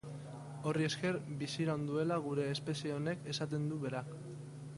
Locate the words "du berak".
3.75-4.13